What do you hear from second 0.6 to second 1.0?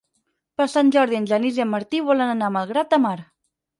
Per Sant